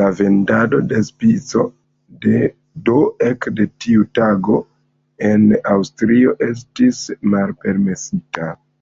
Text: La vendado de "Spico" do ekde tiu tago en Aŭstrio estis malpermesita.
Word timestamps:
La 0.00 0.04
vendado 0.20 0.78
de 0.92 1.00
"Spico" 1.08 1.64
do 2.88 2.96
ekde 3.28 3.68
tiu 3.86 4.08
tago 4.22 4.58
en 5.32 5.48
Aŭstrio 5.78 6.38
estis 6.52 7.08
malpermesita. 7.36 8.54